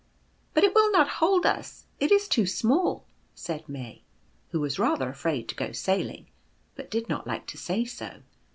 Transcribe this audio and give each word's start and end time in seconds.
"But 0.55 0.63
it 0.63 0.73
will 0.73 0.91
not 0.91 1.07
hold 1.21 1.45
us; 1.45 1.85
it 1.99 2.11
is 2.11 2.27
too 2.27 2.47
small," 2.47 3.05
said 3.35 3.69
May, 3.69 4.01
who 4.49 4.59
was 4.59 4.79
rather 4.79 5.09
afraid 5.11 5.47
to 5.49 5.55
go 5.55 5.71
sailing, 5.73 6.25
but 6.73 6.89
did 6.89 7.07
not 7.07 7.27
like 7.27 7.45
to 7.45 7.57
say 7.59 7.85
so. 7.85 8.21